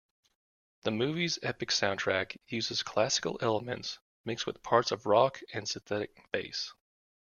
[0.81, 6.73] The movie's epic soundtrack uses classical elements mixed with parts of rock and synthetic bass.